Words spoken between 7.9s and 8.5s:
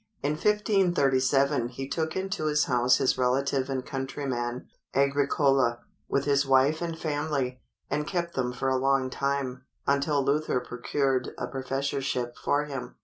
kept